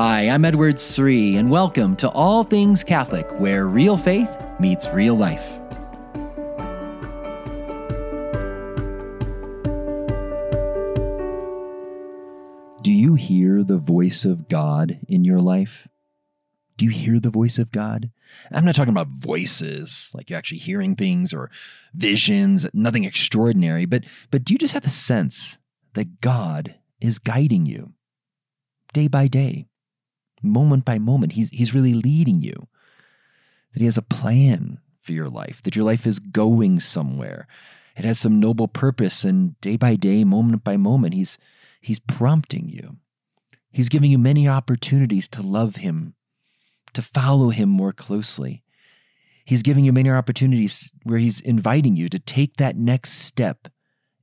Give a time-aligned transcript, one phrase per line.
[0.00, 4.30] Hi, I'm Edward Sri, and welcome to All Things Catholic, where real faith
[4.60, 5.44] meets real life.
[12.80, 15.88] Do you hear the voice of God in your life?
[16.76, 18.12] Do you hear the voice of God?
[18.52, 21.50] I'm not talking about voices, like you're actually hearing things or
[21.92, 25.58] visions, nothing extraordinary, but but do you just have a sense
[25.94, 27.94] that God is guiding you
[28.92, 29.67] day by day,
[30.42, 31.32] moment by moment?
[31.32, 32.68] He's he's really leading you.
[33.72, 37.46] That he has a plan for your life, that your life is going somewhere.
[37.96, 41.38] It has some noble purpose, and day by day, moment by moment, he's
[41.80, 42.96] he's prompting you.
[43.70, 46.14] He's giving you many opportunities to love him
[46.94, 48.64] to follow him more closely.
[49.44, 53.68] He's giving you many opportunities where he's inviting you to take that next step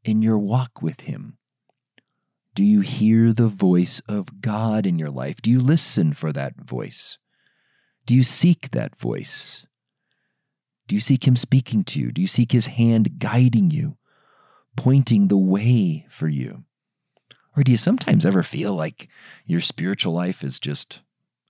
[0.03, 1.37] in your walk with him.
[2.55, 5.41] Do you hear the voice of God in your life?
[5.41, 7.17] Do you listen for that voice?
[8.05, 9.67] Do you seek that voice?
[10.87, 12.13] Do you seek him speaking to you?
[12.13, 13.97] Do you seek his hand guiding you,
[14.77, 16.63] pointing the way for you?
[17.57, 19.09] Or do you sometimes ever feel like
[19.45, 21.01] your spiritual life is just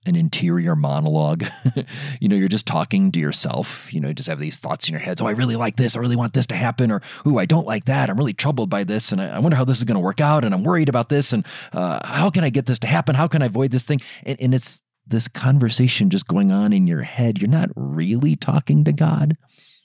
[0.06, 1.44] an interior monologue.
[2.20, 3.92] you know, you're just talking to yourself.
[3.92, 5.20] You know, you just have these thoughts in your head.
[5.20, 5.96] Oh, I really like this.
[5.96, 6.90] I really want this to happen.
[6.90, 8.08] Or, ooh, I don't like that.
[8.08, 9.12] I'm really troubled by this.
[9.12, 10.44] And I, I wonder how this is going to work out.
[10.44, 11.32] And I'm worried about this.
[11.32, 13.14] And uh, how can I get this to happen?
[13.14, 14.00] How can I avoid this thing?
[14.24, 17.38] And, and it's this conversation just going on in your head.
[17.38, 19.36] You're not really talking to God.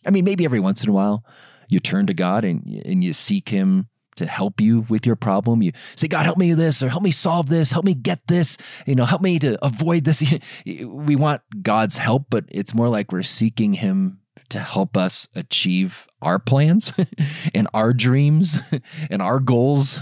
[0.05, 1.23] I mean, maybe every once in a while
[1.67, 5.61] you turn to God and, and you seek Him to help you with your problem.
[5.61, 8.27] You say, God, help me with this, or help me solve this, help me get
[8.27, 10.23] this, you know, help me to avoid this.
[10.65, 16.07] We want God's help, but it's more like we're seeking Him to help us achieve
[16.21, 16.93] our plans
[17.55, 18.57] and our dreams
[19.09, 19.99] and our goals.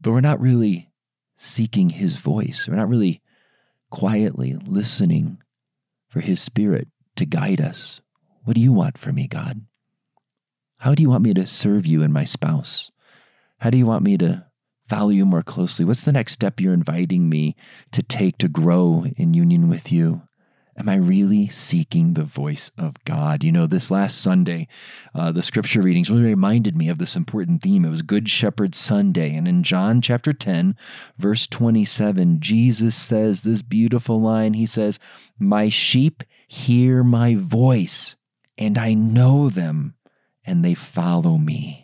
[0.00, 0.90] But we're not really
[1.36, 2.66] seeking His voice.
[2.68, 3.22] We're not really
[3.90, 5.38] quietly listening
[6.08, 8.00] for His Spirit to guide us.
[8.44, 9.62] What do you want for me, God?
[10.78, 12.90] How do you want me to serve you and my spouse?
[13.62, 14.44] How do you want me to
[14.88, 15.84] follow you more closely?
[15.84, 17.54] What's the next step you're inviting me
[17.92, 20.22] to take to grow in union with you?
[20.76, 23.44] Am I really seeking the voice of God?
[23.44, 24.66] You know, this last Sunday,
[25.14, 27.84] uh, the scripture readings really reminded me of this important theme.
[27.84, 29.32] It was Good Shepherd Sunday.
[29.32, 30.74] And in John chapter 10,
[31.16, 34.98] verse 27, Jesus says this beautiful line He says,
[35.38, 38.16] My sheep hear my voice,
[38.58, 39.94] and I know them,
[40.44, 41.82] and they follow me.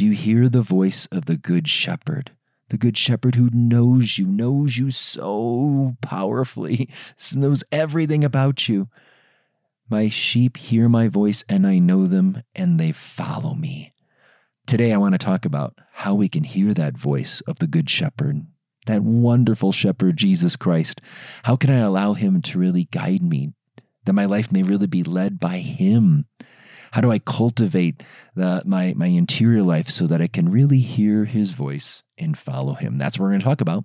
[0.00, 2.30] Do you hear the voice of the Good Shepherd?
[2.70, 6.88] The Good Shepherd who knows you, knows you so powerfully,
[7.34, 8.88] knows everything about you.
[9.90, 13.92] My sheep hear my voice, and I know them, and they follow me.
[14.66, 17.90] Today, I want to talk about how we can hear that voice of the Good
[17.90, 18.46] Shepherd,
[18.86, 21.02] that wonderful Shepherd, Jesus Christ.
[21.42, 23.52] How can I allow Him to really guide me,
[24.06, 26.24] that my life may really be led by Him?
[26.92, 28.02] How do I cultivate
[28.34, 32.74] the, my, my interior life so that I can really hear his voice and follow
[32.74, 32.98] him?
[32.98, 33.84] That's what we're going to talk about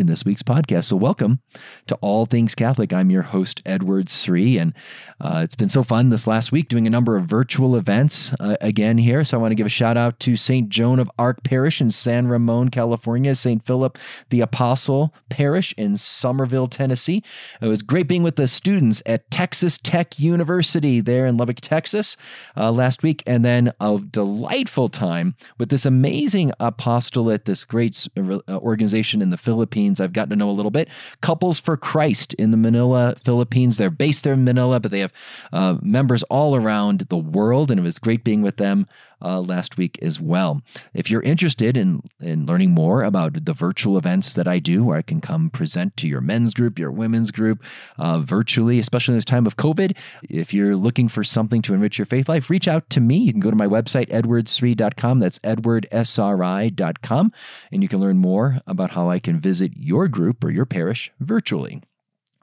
[0.00, 0.84] in this week's podcast.
[0.84, 1.40] So, welcome
[1.86, 2.92] to All Things Catholic.
[2.92, 4.72] I'm your host, Edward Sri, and
[5.20, 8.56] uh, it's been so fun this last week doing a number of virtual events uh,
[8.60, 9.22] again here.
[9.22, 10.68] So, I want to give a shout out to St.
[10.70, 13.64] Joan of Arc Parish in San Ramon, California, St.
[13.64, 13.98] Philip
[14.30, 17.22] the Apostle Parish in Somerville, Tennessee.
[17.60, 22.16] It was great being with the students at Texas Tech University there in Lubbock, Texas
[22.56, 28.40] uh, last week, and then a delightful time with this amazing apostolate, this great uh,
[28.48, 30.00] organization in the Philippines Philippines.
[30.00, 30.88] I've gotten to know a little bit.
[31.20, 33.76] Couples for Christ in the Manila, Philippines.
[33.76, 35.12] They're based there in Manila, but they have
[35.52, 38.86] uh, members all around the world, and it was great being with them
[39.22, 40.62] uh, last week as well.
[40.94, 44.98] If you're interested in, in learning more about the virtual events that I do, where
[44.98, 47.62] I can come present to your men's group, your women's group
[47.98, 51.98] uh, virtually, especially in this time of COVID, if you're looking for something to enrich
[51.98, 53.16] your faith life, reach out to me.
[53.16, 55.18] You can go to my website, edwardsri.com.
[55.18, 57.32] That's edwardsri.com.
[57.72, 61.12] And you can learn more about how I can visit your group or your parish
[61.20, 61.82] virtually.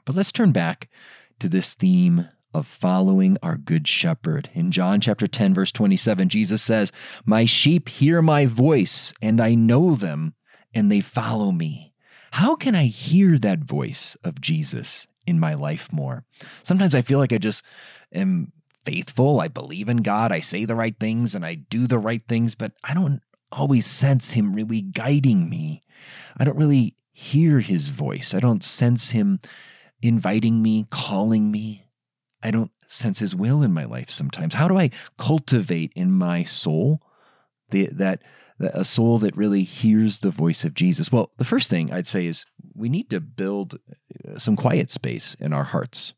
[0.05, 0.89] But let's turn back
[1.39, 4.49] to this theme of following our good shepherd.
[4.53, 6.91] In John chapter 10 verse 27, Jesus says,
[7.25, 10.33] "My sheep hear my voice, and I know them,
[10.73, 11.93] and they follow me."
[12.31, 16.25] How can I hear that voice of Jesus in my life more?
[16.63, 17.63] Sometimes I feel like I just
[18.13, 18.51] am
[18.85, 22.21] faithful, I believe in God, I say the right things and I do the right
[22.27, 23.21] things, but I don't
[23.51, 25.81] always sense him really guiding me.
[26.37, 28.33] I don't really hear his voice.
[28.33, 29.39] I don't sense him
[30.01, 31.86] inviting me, calling me.
[32.43, 34.55] I don't sense His will in my life sometimes.
[34.55, 37.01] How do I cultivate in my soul
[37.69, 38.21] The, that,
[38.59, 41.11] that a soul that really hears the voice of Jesus.
[41.11, 43.79] Well, the first thing I'd say is we need to build
[44.27, 46.13] uh, some quiet space in our hearts.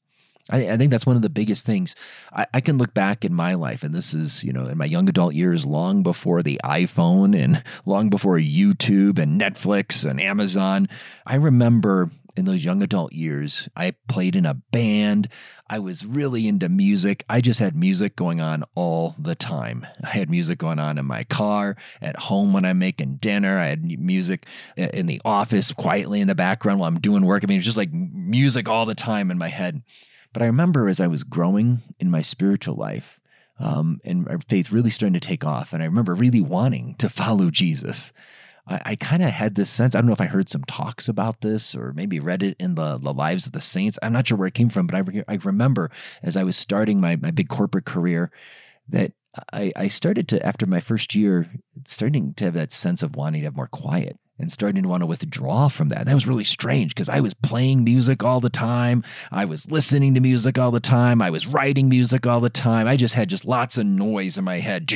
[0.50, 1.96] I, I think that's one of the biggest things.
[2.34, 4.86] I, I, can look back in my life, and this is, you know, in my
[4.86, 10.90] young adult years, long before the iPhone and long before YouTube and Netflix and Amazon.
[11.26, 15.30] I remember in those young adult years, I played in a band.
[15.70, 17.24] I was really into music.
[17.30, 19.86] I just had music going on all the time.
[20.04, 23.60] I had music going on in my car, at home when I'm making dinner.
[23.60, 24.46] I had music
[24.78, 27.44] in the office quietly in the background while I'm doing work.
[27.44, 29.82] I mean, it was just like music all the time in my head.
[30.32, 33.20] But I remember as I was growing in my spiritual life,
[33.60, 37.50] um, and faith really starting to take off, and I remember really wanting to follow
[37.50, 38.14] Jesus.
[38.70, 39.96] I, I kind of had this sense.
[39.96, 42.76] I don't know if I heard some talks about this or maybe read it in
[42.76, 43.98] the, the lives of the saints.
[44.02, 45.92] I'm not sure where it came from, but I, re- I remember
[46.24, 48.32] as I was starting my, my big corporate career
[48.88, 49.14] that
[49.54, 51.52] I, I started to, after my first year,
[51.86, 55.02] starting to have that sense of wanting to have more quiet and starting to want
[55.02, 56.00] to withdraw from that.
[56.00, 59.04] And that was really strange because I was playing music all the time.
[59.32, 61.22] I was listening to music all the time.
[61.22, 62.88] I was writing music all the time.
[62.88, 64.90] I just had just lots of noise in my head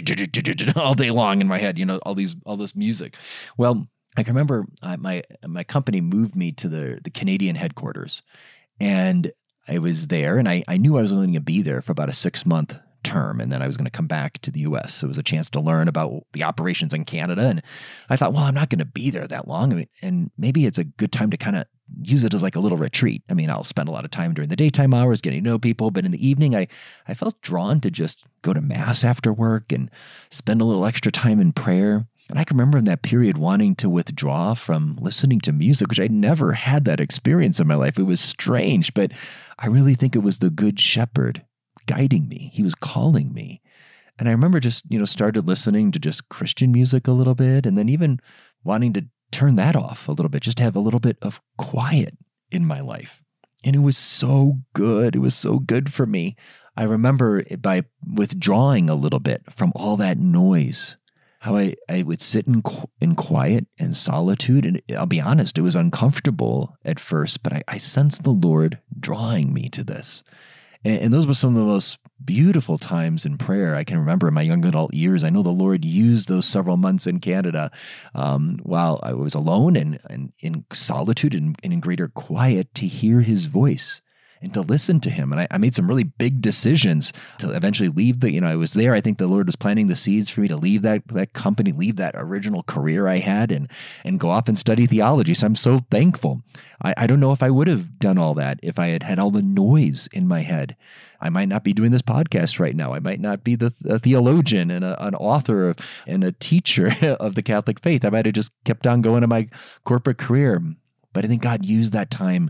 [0.75, 3.17] all day long in my head, you know, all these all this music.
[3.57, 8.21] Well, I can remember uh, my my company moved me to the the Canadian headquarters
[8.79, 9.31] and
[9.67, 11.91] I was there and I, I knew I was only going to be there for
[11.91, 14.61] about a six month term and then I was going to come back to the
[14.61, 14.93] US.
[14.93, 17.47] So it was a chance to learn about the operations in Canada.
[17.47, 17.61] And
[18.09, 19.73] I thought, well, I'm not going to be there that long.
[19.73, 21.65] I mean, and maybe it's a good time to kind of
[22.01, 23.23] use it as like a little retreat.
[23.29, 25.59] I mean, I'll spend a lot of time during the daytime hours getting to know
[25.59, 26.67] people, but in the evening, I,
[27.07, 29.91] I felt drawn to just go to mass after work and
[30.29, 32.07] spend a little extra time in prayer.
[32.29, 35.99] And I can remember in that period wanting to withdraw from listening to music, which
[35.99, 37.99] I never had that experience in my life.
[37.99, 39.11] It was strange, but
[39.59, 41.43] I really think it was the Good Shepherd
[41.85, 42.51] guiding me.
[42.53, 43.61] He was calling me.
[44.19, 47.65] And I remember just, you know, started listening to just Christian music a little bit
[47.65, 48.19] and then even
[48.63, 51.41] wanting to turn that off a little bit, just to have a little bit of
[51.57, 52.15] quiet
[52.51, 53.21] in my life.
[53.63, 55.15] And it was so good.
[55.15, 56.35] It was so good for me.
[56.77, 60.97] I remember by withdrawing a little bit from all that noise,
[61.39, 62.63] how I, I would sit in,
[63.01, 64.65] in quiet and solitude.
[64.65, 68.79] And I'll be honest, it was uncomfortable at first, but I, I sensed the Lord
[68.99, 70.23] drawing me to this.
[70.83, 74.27] And, and those were some of the most beautiful times in prayer I can remember
[74.27, 75.23] in my young adult years.
[75.23, 77.71] I know the Lord used those several months in Canada
[78.13, 82.87] um, while I was alone and, and in solitude and, and in greater quiet to
[82.87, 84.01] hear his voice
[84.43, 85.31] and to listen to him.
[85.31, 88.55] And I, I, made some really big decisions to eventually leave the, you know, I
[88.55, 88.93] was there.
[88.93, 91.71] I think the Lord was planting the seeds for me to leave that that company,
[91.71, 93.69] leave that original career I had and
[94.03, 95.33] and go off and study theology.
[95.33, 96.41] So I'm so thankful.
[96.81, 99.17] I, I don't know if I would have done all that if I had had
[99.17, 100.75] all the noise in my head.
[101.21, 102.93] I might not be doing this podcast right now.
[102.93, 105.73] I might not be the a theologian and a, an author
[106.05, 108.03] and a teacher of the Catholic faith.
[108.03, 109.47] I might have just kept on going in my
[109.85, 110.61] corporate career.
[111.13, 112.49] But I think God used that time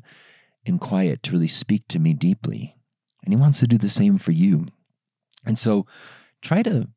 [0.66, 2.76] in quiet to really speak to me deeply.
[3.24, 4.68] And He wants to do the same for you.
[5.46, 5.86] And so
[6.42, 6.90] try to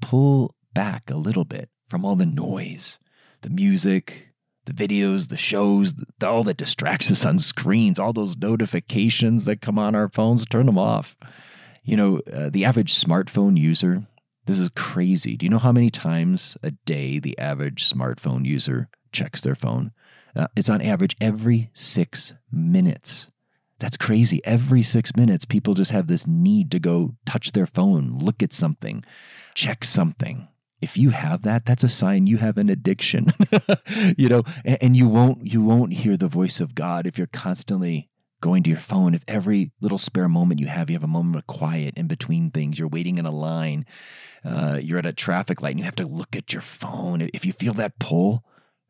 [0.00, 2.98] pull back a little bit from all the noise,
[3.42, 4.28] the music,
[4.66, 9.62] the videos, the shows, the, all that distracts us on screens, all those notifications that
[9.62, 11.16] come on our phones, turn them off.
[11.82, 14.06] You know, uh, the average smartphone user,
[14.44, 15.36] this is crazy.
[15.36, 19.92] Do you know how many times a day the average smartphone user checks their phone?
[20.34, 23.28] Uh, it's on average every six minutes.
[23.78, 24.40] That's crazy.
[24.44, 28.52] Every six minutes, people just have this need to go touch their phone, look at
[28.52, 29.04] something,
[29.54, 30.48] check something.
[30.80, 33.32] If you have that, that's a sign you have an addiction.
[34.16, 37.26] you know, and, and you won't you won't hear the voice of God if you're
[37.26, 38.08] constantly
[38.40, 39.14] going to your phone.
[39.14, 42.50] If every little spare moment you have, you have a moment of quiet in between
[42.50, 43.86] things, you're waiting in a line,
[44.44, 47.28] uh, you're at a traffic light, and you have to look at your phone.
[47.34, 48.44] If you feel that pull,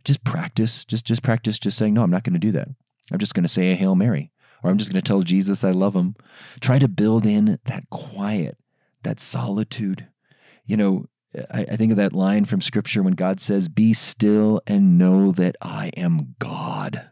[0.05, 2.69] just practice, just just practice just saying, no, I'm not going to do that.
[3.13, 5.65] I'm just going to say a Hail Mary, or I'm just going to tell Jesus
[5.65, 6.15] I love him.
[6.61, 8.59] Try to build in that quiet,
[9.03, 10.09] that solitude.
[10.67, 11.07] You know,
[11.51, 15.33] I, I think of that line from scripture when God says, Be still and know
[15.33, 17.11] that I am God.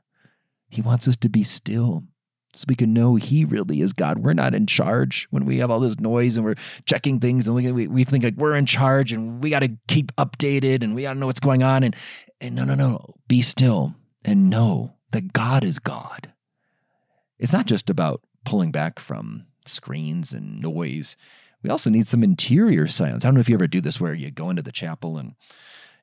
[0.69, 2.05] He wants us to be still
[2.55, 4.19] so we can know He really is God.
[4.19, 6.55] We're not in charge when we have all this noise and we're
[6.87, 10.14] checking things and we, we think like we're in charge and we got to keep
[10.16, 11.83] updated and we got to know what's going on.
[11.83, 11.95] And,
[12.40, 16.33] and no, no, no, be still and know that God is God.
[17.38, 21.16] It's not just about pulling back from screens and noise.
[21.62, 23.25] We also need some interior silence.
[23.25, 25.35] I don't know if you ever do this where you go into the chapel and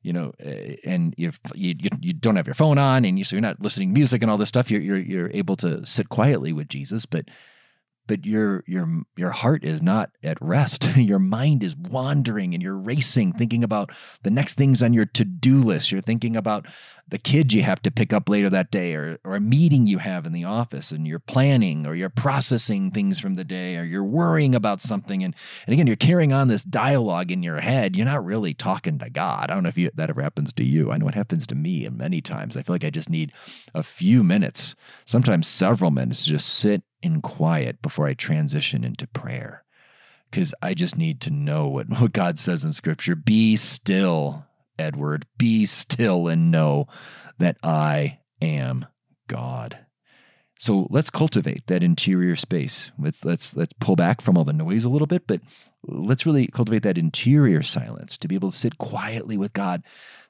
[0.04, 3.24] you know, eh, and if you, you, you don't have your phone on and you,
[3.24, 5.86] so you're not listening to music and all this stuff, you're, you're, you're able to
[5.86, 7.06] sit quietly with Jesus.
[7.06, 7.30] But
[8.08, 10.88] but your your your heart is not at rest.
[10.98, 13.92] your mind is wandering and you're racing, thinking about
[14.24, 15.92] the next things on your to-do list.
[15.92, 16.66] You're thinking about
[17.08, 19.98] the kid you have to pick up later that day or or a meeting you
[20.00, 23.84] have in the office and you're planning or you're processing things from the day or
[23.84, 25.36] you're worrying about something and
[25.68, 27.96] and again you're carrying on this dialogue in your head.
[27.96, 29.50] You're not really talking to God.
[29.50, 30.92] I don't know if you, that ever happens to you.
[30.92, 32.58] I know it happens to me and many times.
[32.58, 33.32] I feel like I just need
[33.74, 39.08] a few minutes, sometimes several minutes to just sit in quiet before I transition into
[39.08, 39.64] prayer.
[40.32, 43.16] Because I just need to know what, what God says in Scripture.
[43.16, 44.46] Be still,
[44.84, 45.26] Edward.
[45.38, 46.88] Be still and know
[47.40, 48.86] that I am
[49.28, 49.80] God.
[50.60, 52.92] So let's cultivate that interior space.
[52.98, 55.42] Let's let's let's pull back from all the noise a little bit, but
[55.84, 59.84] let's really cultivate that interior silence to be able to sit quietly with God,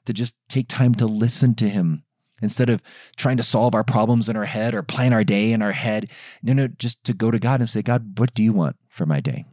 [0.06, 2.04] to just take time to listen to him
[2.42, 2.82] Instead of
[3.16, 6.10] trying to solve our problems in our head or plan our day in our head,
[6.42, 9.06] no, no, just to go to God and say, God, what do you want for
[9.06, 9.44] my day?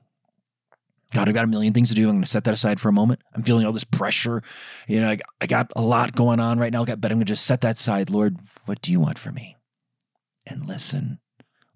[1.11, 2.07] God, I've got a million things to do.
[2.07, 3.21] I'm going to set that aside for a moment.
[3.35, 4.41] I'm feeling all this pressure.
[4.87, 7.25] You know, I, I got a lot going on right now, but I'm going to
[7.25, 8.09] just set that aside.
[8.09, 9.57] Lord, what do you want for me?
[10.45, 11.19] And listen.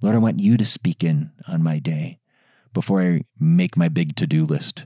[0.02, 2.20] Lord, I want you to speak in on my day
[2.74, 4.86] before I make my big to do list.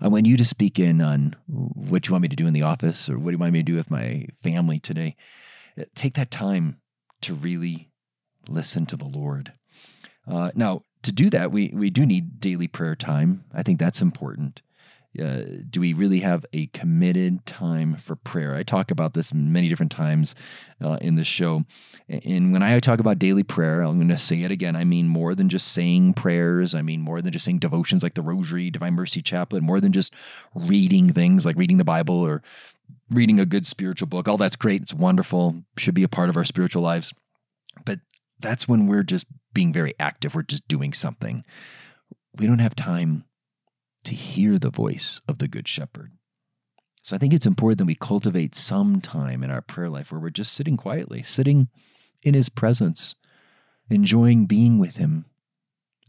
[0.00, 2.62] I want you to speak in on what you want me to do in the
[2.62, 5.16] office or what do you want me to do with my family today.
[5.94, 6.80] Take that time
[7.22, 7.90] to really
[8.48, 9.52] listen to the Lord.
[10.26, 13.44] Uh, now, to do that, we, we do need daily prayer time.
[13.54, 14.62] I think that's important.
[15.18, 18.54] Uh, do we really have a committed time for prayer?
[18.54, 20.36] I talk about this many different times
[20.80, 21.64] uh, in the show.
[22.08, 24.76] And when I talk about daily prayer, I'm going to say it again.
[24.76, 26.76] I mean more than just saying prayers.
[26.76, 29.92] I mean more than just saying devotions like the Rosary, Divine Mercy Chaplet, more than
[29.92, 30.14] just
[30.54, 32.40] reading things like reading the Bible or
[33.10, 34.28] reading a good spiritual book.
[34.28, 34.82] All that's great.
[34.82, 35.64] It's wonderful.
[35.76, 37.12] Should be a part of our spiritual lives.
[38.40, 40.34] That's when we're just being very active.
[40.34, 41.44] We're just doing something.
[42.36, 43.24] We don't have time
[44.04, 46.12] to hear the voice of the Good Shepherd.
[47.02, 50.20] So I think it's important that we cultivate some time in our prayer life where
[50.20, 51.68] we're just sitting quietly, sitting
[52.22, 53.14] in His presence,
[53.88, 55.24] enjoying being with Him,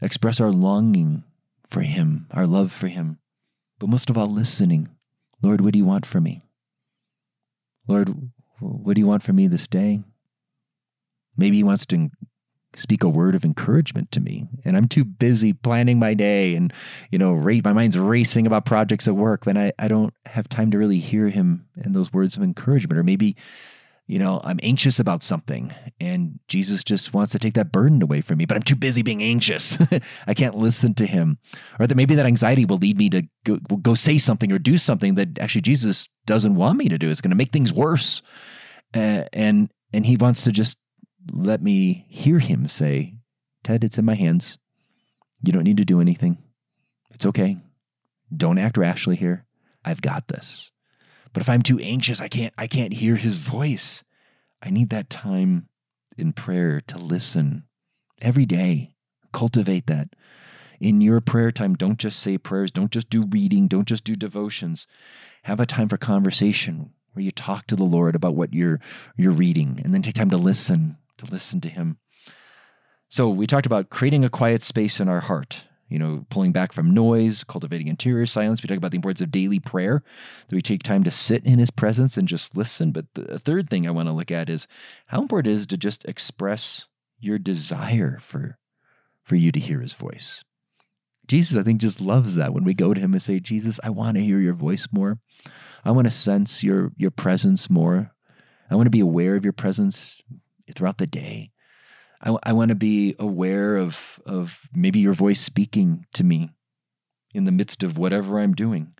[0.00, 1.24] express our longing
[1.68, 3.18] for Him, our love for Him,
[3.78, 4.90] but most of all, listening.
[5.42, 6.42] Lord, what do you want from me?
[7.88, 10.02] Lord, what do you want from me this day?
[11.42, 12.08] Maybe He wants to
[12.74, 14.48] speak a word of encouragement to me.
[14.64, 16.72] And i'm too busy planning my day and
[17.10, 20.70] you know my mind's racing about projects at work and I, I don't have time
[20.70, 22.98] to really hear him in those words of encouragement.
[22.98, 23.36] Or maybe
[24.06, 28.20] you know i'm anxious about something and jesus just wants to take that burden away
[28.20, 29.76] from me but i'm too busy being anxious.
[30.26, 31.38] I can't listen to him.
[31.78, 34.78] Or that maybe that anxiety will lead me to go, go say something or do
[34.78, 37.10] something that actually jesus doesn't want me to do.
[37.10, 38.22] It's going to make things worse.
[38.94, 40.78] Uh, and and he wants to just
[41.30, 43.16] let me hear him say,
[43.62, 44.58] Ted, it's in my hands.
[45.42, 46.38] You don't need to do anything.
[47.10, 47.58] It's okay.
[48.34, 49.44] Don't act rashly here.
[49.84, 50.70] I've got this.
[51.32, 54.04] But if I'm too anxious, I can't I can't hear his voice.
[54.62, 55.68] I need that time
[56.16, 57.64] in prayer to listen
[58.20, 58.94] every day.
[59.32, 60.10] Cultivate that.
[60.78, 64.16] In your prayer time, don't just say prayers, don't just do reading, don't just do
[64.16, 64.86] devotions.
[65.44, 68.80] Have a time for conversation where you talk to the Lord about what you're
[69.16, 71.98] you're reading and then take time to listen to listen to Him.
[73.08, 76.72] So we talked about creating a quiet space in our heart, you know, pulling back
[76.72, 78.62] from noise, cultivating interior silence.
[78.62, 80.02] We talked about the importance of daily prayer,
[80.48, 82.92] that we take time to sit in His presence and just listen.
[82.92, 84.66] But the third thing I want to look at is
[85.08, 86.86] how important it is to just express
[87.20, 88.56] your desire for,
[89.22, 90.42] for you to hear His voice.
[91.26, 93.90] Jesus, I think, just loves that when we go to Him and say, Jesus, I
[93.90, 95.18] want to hear your voice more.
[95.84, 98.12] I want to sense your, your presence more.
[98.70, 100.22] I want to be aware of your presence
[100.74, 101.50] throughout the day.
[102.22, 106.50] I, I want to be aware of, of maybe your voice speaking to me
[107.34, 108.94] in the midst of whatever I'm doing.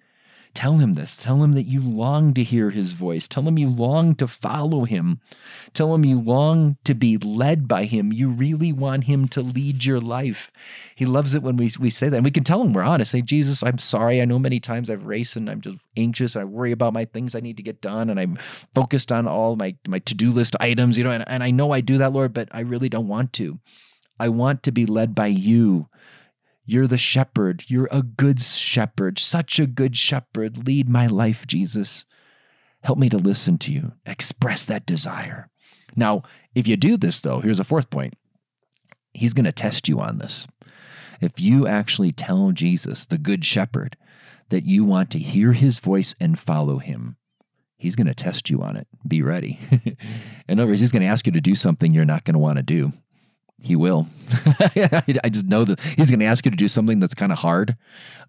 [0.55, 1.17] Tell him this.
[1.17, 3.27] Tell him that you long to hear his voice.
[3.27, 5.21] Tell him you long to follow him.
[5.73, 8.13] Tell him you long to be led by him.
[8.13, 10.53] You really want him to lead your life.
[10.95, 12.17] He loves it when we, we say that.
[12.17, 13.13] And we can tell him we're honest.
[13.13, 14.21] Say, Jesus, I'm sorry.
[14.21, 16.37] I know many times I've raced and I'm just anxious.
[16.37, 18.11] I worry about my things I need to get done.
[18.11, 18.37] And I'm
[18.75, 21.73] focused on all my, my to do list items, you know, and, and I know
[21.73, 23.59] I do that, Lord, but I really don't want to.
[24.21, 25.89] I want to be led by you.
[26.65, 27.65] You're the shepherd.
[27.69, 30.67] You're a good shepherd, such a good shepherd.
[30.67, 32.05] Lead my life, Jesus.
[32.83, 33.93] Help me to listen to you.
[34.07, 35.51] Express that desire.
[35.97, 36.23] Now,
[36.55, 38.15] if you do this, though, here's a fourth point
[39.15, 40.47] He's going to test you on this.
[41.21, 43.97] If you actually tell Jesus, the good shepherd,
[44.49, 47.17] that you want to hear his voice and follow him,
[47.77, 48.89] he's going to test you on it.
[49.07, 49.59] Be ready.
[50.49, 52.41] In other words, he's going to ask you to do something you're not going to
[52.41, 52.93] want to do
[53.61, 54.09] He will.
[54.31, 57.39] I just know that He's going to ask you to do something that's kind of
[57.39, 57.77] hard,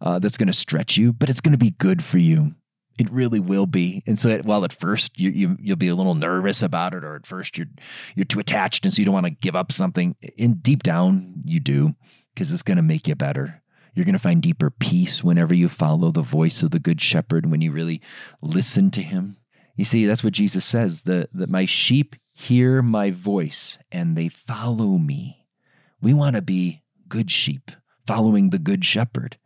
[0.02, 2.54] uh, that's going to stretch you, but it's going to be good for you.
[3.00, 4.04] It really will be.
[4.06, 7.04] And so, at, while at first you, you you'll be a little nervous about it,
[7.04, 7.68] or at first you're
[8.16, 10.16] you're too attached, and so you don't want to give up something.
[10.38, 11.96] In deep down, you do
[12.34, 13.62] because it's going to make you better.
[13.96, 17.50] You're going to find deeper peace whenever you follow the voice of the Good Shepherd,
[17.50, 18.02] when you really
[18.42, 19.38] listen to Him.
[19.76, 24.28] You see, that's what Jesus says that, that my sheep hear my voice and they
[24.28, 25.48] follow me.
[26.02, 27.72] We want to be good sheep,
[28.06, 29.38] following the good shepherd.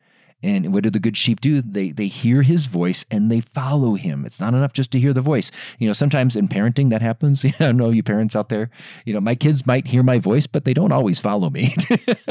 [0.43, 1.63] And what do the good sheep do?
[1.63, 4.23] They they hear his voice and they follow him.
[4.23, 5.49] It's not enough just to hear the voice.
[5.79, 7.43] You know, sometimes in parenting that happens.
[7.59, 8.69] I know you parents out there.
[9.03, 11.75] You know, my kids might hear my voice, but they don't always follow me.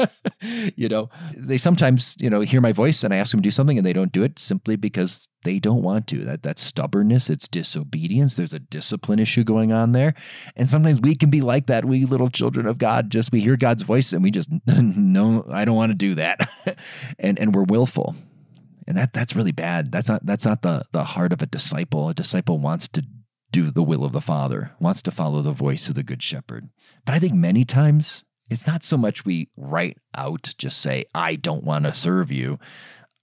[0.75, 3.51] you know, they sometimes you know hear my voice and I ask them to do
[3.51, 6.25] something and they don't do it simply because they don't want to.
[6.25, 8.35] That that stubbornness, it's disobedience.
[8.35, 10.13] There's a discipline issue going on there.
[10.57, 11.85] And sometimes we can be like that.
[11.85, 15.63] We little children of God, just we hear God's voice and we just no, I
[15.63, 16.49] don't want to do that.
[17.19, 18.13] and and we're willful.
[18.87, 19.89] And that that's really bad.
[19.89, 22.09] That's not that's not the the heart of a disciple.
[22.09, 23.05] A disciple wants to
[23.49, 26.67] do the will of the Father, wants to follow the voice of the good shepherd.
[27.05, 31.37] But I think many times it's not so much we write out just say I
[31.37, 32.59] don't want to serve you.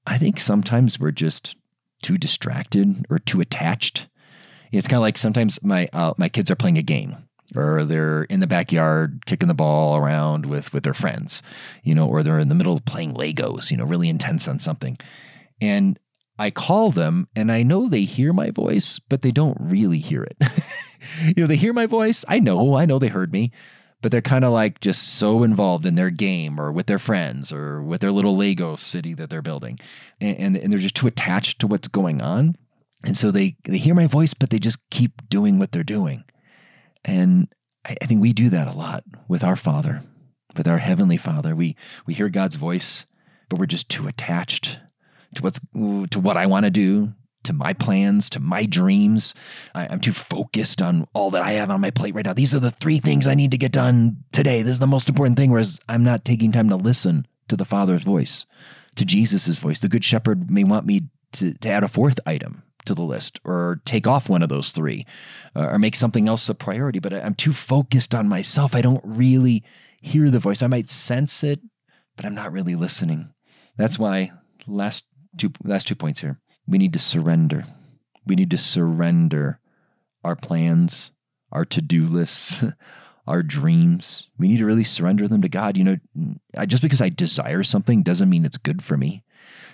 [0.06, 1.56] I think sometimes we're just
[2.04, 4.06] too distracted or too attached.
[4.70, 7.16] It's kind of like sometimes my uh, my kids are playing a game
[7.56, 11.42] or they're in the backyard kicking the ball around with with their friends,
[11.82, 14.58] you know, or they're in the middle of playing Legos, you know, really intense on
[14.58, 14.98] something.
[15.60, 15.98] And
[16.38, 20.24] I call them and I know they hear my voice, but they don't really hear
[20.24, 20.36] it.
[21.36, 22.24] you know, they hear my voice.
[22.28, 23.52] I know, I know they heard me,
[24.04, 27.50] but they're kind of like just so involved in their game or with their friends
[27.50, 29.78] or with their little Lego city that they're building.
[30.20, 32.54] And, and, and, they're just too attached to what's going on.
[33.02, 36.24] And so they, they hear my voice, but they just keep doing what they're doing.
[37.02, 37.48] And
[37.86, 40.02] I, I think we do that a lot with our Father,
[40.54, 41.56] with our Heavenly Father.
[41.56, 43.06] We, we hear God's voice,
[43.48, 44.80] but we're just too attached
[45.36, 47.14] to what's to what I want to do,
[47.44, 49.34] to my plans, to my dreams.
[49.74, 52.32] I, am too focused on all that I have on my plate right now.
[52.32, 54.62] These are the three things I need to get done today.
[54.62, 55.50] This is the most important thing.
[55.50, 58.46] Whereas I'm not taking time to listen to the Father's voice,
[58.96, 59.80] to Jesus' voice.
[59.80, 61.02] The Good Shepherd may want me
[61.32, 64.72] to, to add a fourth item to the list or take off one of those
[64.72, 65.06] three
[65.56, 68.74] uh, or make something else a priority, but I'm too focused on myself.
[68.74, 69.64] I don't really
[70.00, 70.62] hear the voice.
[70.62, 71.60] I might sense it,
[72.16, 73.32] but I'm not really listening.
[73.76, 74.32] That's why
[74.66, 75.04] last
[75.36, 77.66] two last two points here we need to surrender.
[78.26, 79.58] We need to surrender
[80.22, 81.10] our plans,
[81.52, 82.62] our to do lists,
[83.26, 84.28] our dreams.
[84.38, 85.76] We need to really surrender them to God.
[85.76, 85.96] You know,
[86.66, 89.23] just because I desire something doesn't mean it's good for me.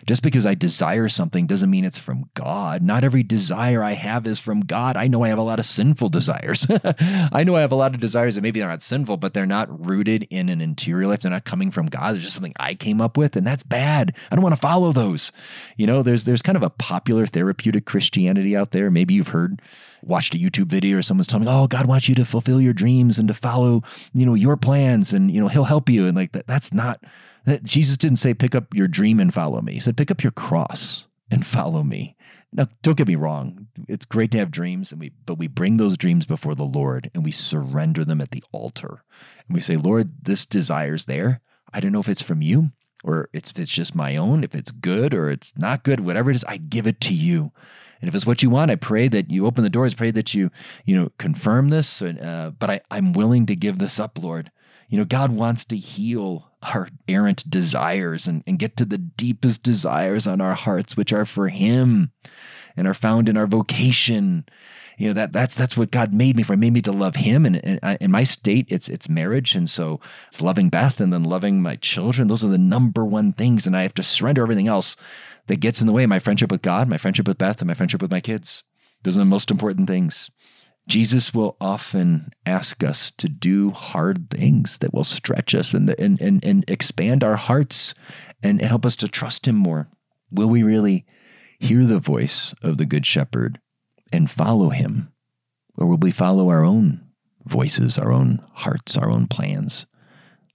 [0.06, 2.82] Just because I desire something doesn't mean it's from God.
[2.82, 4.96] Not every desire I have is from God.
[4.96, 6.66] I know I have a lot of sinful desires.
[7.32, 9.46] I know I have a lot of desires that maybe they're not sinful, but they're
[9.46, 11.20] not rooted in an interior life.
[11.20, 12.14] They're not coming from God.
[12.14, 14.16] They're just something I came up with, and that's bad.
[14.30, 15.32] I don't want to follow those.
[15.76, 18.90] You know, there's there's kind of a popular therapeutic Christianity out there.
[18.90, 19.60] Maybe you've heard,
[20.02, 22.72] watched a YouTube video or someone's telling me, "Oh, God wants you to fulfill your
[22.72, 23.82] dreams and to follow,
[24.14, 27.00] you know, your plans, and you know, He'll help you." And like that, that's not
[27.62, 29.74] Jesus didn't say, pick up your dream and follow me.
[29.74, 32.16] He said, pick up your cross and follow me.
[32.52, 33.68] Now, don't get me wrong.
[33.86, 37.10] It's great to have dreams, and we but we bring those dreams before the Lord
[37.14, 39.04] and we surrender them at the altar.
[39.46, 41.40] And we say, Lord, this desire's there.
[41.72, 42.72] I don't know if it's from you
[43.04, 46.30] or it's, if it's just my own, if it's good or it's not good, whatever
[46.30, 47.52] it is, I give it to you.
[48.00, 50.34] And if it's what you want, I pray that you open the doors, pray that
[50.34, 50.50] you,
[50.84, 52.02] you know, confirm this.
[52.02, 54.50] Uh, but I, I'm willing to give this up, Lord.
[54.90, 59.62] You know, God wants to heal our errant desires and, and get to the deepest
[59.62, 62.10] desires on our hearts, which are for Him
[62.76, 64.44] and are found in our vocation.
[64.98, 66.54] You know that that's that's what God made me for.
[66.54, 69.70] He made me to love Him, and, and in my state, it's it's marriage, and
[69.70, 72.28] so it's loving Beth and then loving my children.
[72.28, 74.96] Those are the number one things, and I have to surrender everything else
[75.46, 76.04] that gets in the way.
[76.04, 78.64] My friendship with God, my friendship with Beth, and my friendship with my kids.
[79.02, 80.30] Those are the most important things.
[80.90, 86.20] Jesus will often ask us to do hard things that will stretch us and, and,
[86.20, 87.94] and, and expand our hearts
[88.42, 89.88] and, and help us to trust Him more.
[90.32, 91.06] Will we really
[91.60, 93.60] hear the voice of the Good Shepherd
[94.12, 95.12] and follow Him?
[95.76, 97.06] Or will we follow our own
[97.44, 99.86] voices, our own hearts, our own plans?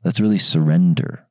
[0.03, 1.27] Let's really surrender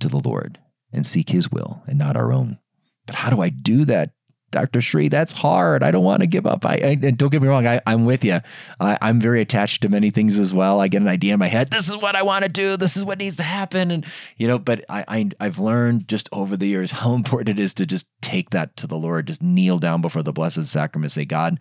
[0.00, 0.58] to the Lord
[0.94, 2.58] and seek His will and not our own.
[3.04, 4.12] But how do I do that?
[4.50, 4.80] Dr.
[4.80, 5.82] Sri, that's hard.
[5.82, 6.64] I don't want to give up.
[6.64, 8.40] I, I and don't get me wrong, I, am with you.
[8.80, 10.80] I, I'm very attached to many things as well.
[10.80, 11.70] I get an idea in my head.
[11.70, 12.76] This is what I want to do.
[12.76, 13.90] This is what needs to happen.
[13.90, 14.06] And
[14.36, 17.74] you know, but I, I I've learned just over the years how important it is
[17.74, 21.24] to just take that to the Lord, just kneel down before the blessed sacrament, say,
[21.24, 21.60] God,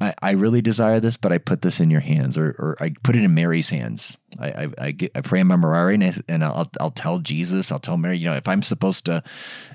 [0.00, 2.92] I, I really desire this, but I put this in your hands, or, or I
[3.02, 4.16] put it in Mary's hands.
[4.38, 7.72] I I, I, get, I pray a memorare, and, I, and I'll I'll tell Jesus,
[7.72, 9.22] I'll tell Mary, you know, if I'm supposed to,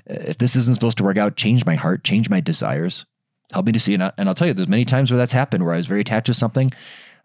[0.06, 3.04] if this isn't supposed to work out, change my heart, change my desires,
[3.52, 3.94] help me to see.
[3.94, 5.86] And, I, and I'll tell you, there's many times where that's happened, where I was
[5.86, 6.72] very attached to something,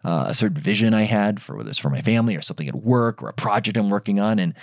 [0.04, 2.74] uh, a certain vision I had for whether it's for my family or something at
[2.74, 4.54] work or a project I'm working on, and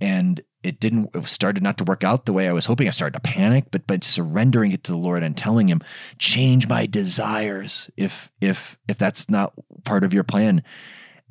[0.00, 2.88] and it didn't it started not to work out the way I was hoping.
[2.88, 5.80] I started to panic, but but surrendering it to the Lord and telling him,
[6.18, 9.52] change my desires if if if that's not
[9.84, 10.62] part of your plan.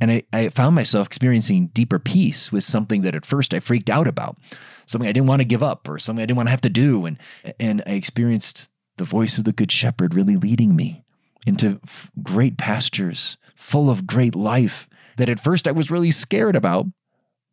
[0.01, 3.89] And I, I found myself experiencing deeper peace with something that at first I freaked
[3.89, 4.37] out about,
[4.85, 6.69] something I didn't want to give up or something I didn't want to have to
[6.69, 7.05] do.
[7.05, 7.17] And
[7.59, 11.03] and I experienced the voice of the Good Shepherd really leading me
[11.45, 11.79] into
[12.23, 16.87] great pastures full of great life that at first I was really scared about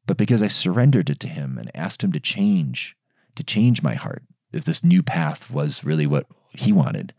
[0.07, 2.97] but because I surrendered it to Him and asked Him to change,
[3.37, 7.15] to change my heart, if this new path was really what He wanted.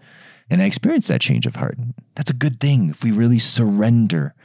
[0.50, 1.78] And I experienced that change of heart.
[2.16, 4.36] That's a good thing if we really surrender.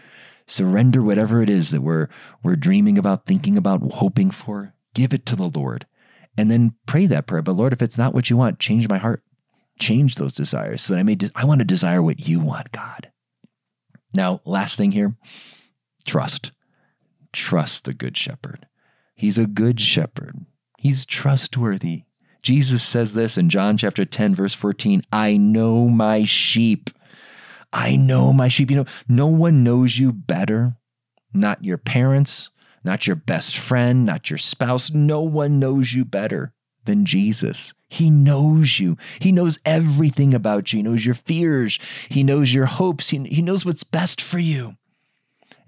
[0.47, 2.09] Surrender whatever it is that we're,
[2.43, 4.75] we're dreaming about, thinking about, hoping for.
[4.95, 5.87] Give it to the Lord.
[6.37, 7.43] And then pray that prayer.
[7.43, 9.23] But Lord, if it's not what you want, change my heart.
[9.79, 12.73] Change those desires so that I may, de- I want to desire what you want,
[12.73, 13.11] God.
[14.15, 15.17] Now, last thing here
[16.07, 16.53] trust
[17.33, 18.67] trust the Good Shepherd.
[19.15, 20.47] He's a good shepherd,
[20.79, 22.05] he's trustworthy.
[22.43, 26.91] Jesus says this in John chapter 10, verse 14 I know my sheep.
[27.73, 28.71] I know my sheep.
[28.71, 30.77] You know, no one knows you better,
[31.35, 32.51] not your parents,
[32.85, 34.91] not your best friend, not your spouse.
[34.93, 36.55] No one knows you better
[36.87, 37.75] than Jesus.
[37.89, 38.97] He knows you.
[39.19, 40.79] He knows everything about you.
[40.79, 41.79] He knows your fears.
[42.09, 43.11] He knows your hopes.
[43.11, 44.78] He, he knows what's best for you.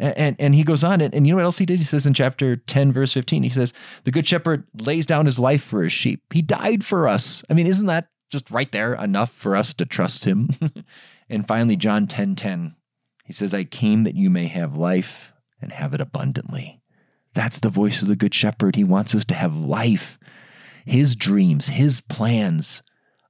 [0.01, 1.79] And, and, and he goes on, and, and you know what else he did?
[1.79, 5.39] He says in chapter 10, verse 15, he says, The good shepherd lays down his
[5.39, 6.23] life for his sheep.
[6.33, 7.45] He died for us.
[7.51, 10.49] I mean, isn't that just right there enough for us to trust him?
[11.29, 12.75] and finally, John 10 10,
[13.25, 16.81] he says, I came that you may have life and have it abundantly.
[17.35, 18.77] That's the voice of the good shepherd.
[18.77, 20.19] He wants us to have life.
[20.87, 22.83] His dreams, his plans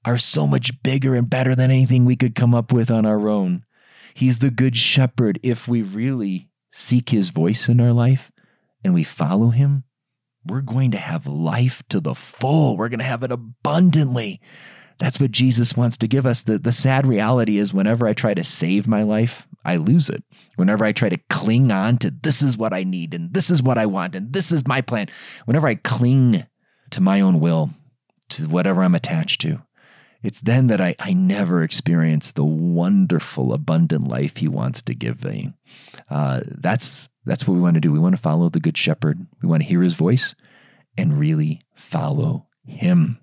[0.05, 3.29] are so much bigger and better than anything we could come up with on our
[3.29, 3.65] own.
[4.15, 8.31] He's the good shepherd if we really seek his voice in our life
[8.85, 9.85] and we follow him,
[10.47, 12.77] we're going to have life to the full.
[12.77, 14.41] We're going to have it abundantly.
[14.99, 16.43] That's what Jesus wants to give us.
[16.43, 20.23] The, the sad reality is, whenever I try to save my life, I lose it.
[20.57, 23.63] Whenever I try to cling on to this is what I need and this is
[23.63, 25.09] what I want and this is my plan,
[25.47, 26.47] whenever I cling
[26.91, 27.71] to my own will,
[28.31, 29.63] to whatever I'm attached to,
[30.23, 35.25] it's then that I, I never experience the wonderful, abundant life he wants to give
[35.25, 35.55] me.
[36.11, 37.93] Uh, that's, that's what we want to do.
[37.93, 39.27] We want to follow the Good Shepherd.
[39.43, 40.35] We want to hear his voice
[40.97, 43.21] and really follow him.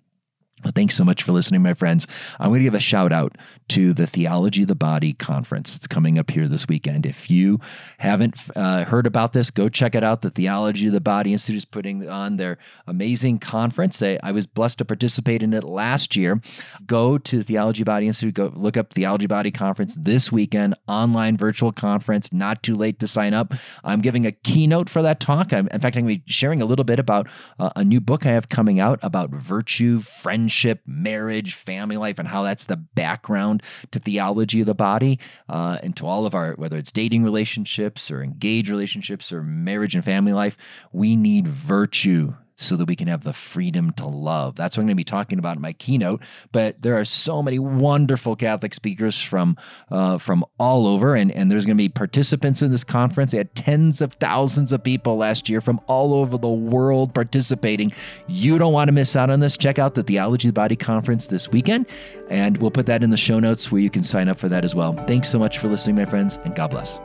[0.73, 2.07] Thanks so much for listening, my friends.
[2.39, 3.37] I'm going to give a shout out
[3.69, 7.05] to the Theology of the Body conference that's coming up here this weekend.
[7.05, 7.59] If you
[7.97, 10.21] haven't uh, heard about this, go check it out.
[10.21, 13.99] The Theology of the Body Institute is putting on their amazing conference.
[13.99, 16.41] They, I was blessed to participate in it last year.
[16.85, 21.71] Go to Theology Body Institute, go look up Theology Body Conference this weekend, online virtual
[21.71, 23.53] conference, not too late to sign up.
[23.83, 25.53] I'm giving a keynote for that talk.
[25.53, 27.27] I'm, in fact, I'm going to be sharing a little bit about
[27.59, 32.17] uh, a new book I have coming out about virtue, friendship friendship, marriage, family life,
[32.17, 36.33] and how that's the background to theology of the body uh, and to all of
[36.33, 40.57] our, whether it's dating relationships or engaged relationships or marriage and family life.
[40.91, 44.55] We need virtue so that we can have the freedom to love.
[44.55, 46.23] That's what I'm going to be talking about in my keynote.
[46.51, 49.57] But there are so many wonderful Catholic speakers from
[49.91, 53.31] uh, from all over, and, and there's going to be participants in this conference.
[53.31, 57.91] They had tens of thousands of people last year from all over the world participating.
[58.27, 59.55] You don't want to miss out on this.
[59.55, 61.85] Check out the Theology of the Body conference this weekend,
[62.29, 64.65] and we'll put that in the show notes where you can sign up for that
[64.65, 64.93] as well.
[65.05, 66.99] Thanks so much for listening, my friends, and God bless.